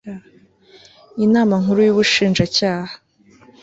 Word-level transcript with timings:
inama 1.25 1.53
nkuru 1.61 1.79
y'ubushinjacyaha 1.83 2.93